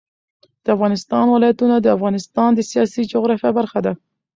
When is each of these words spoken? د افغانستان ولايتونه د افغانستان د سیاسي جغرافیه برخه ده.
د 0.63 0.65
افغانستان 0.75 1.25
ولايتونه 1.29 1.75
د 1.79 1.87
افغانستان 1.95 2.49
د 2.55 2.59
سیاسي 2.71 3.01
جغرافیه 3.11 3.51
برخه 3.59 3.79
ده. 3.85 3.93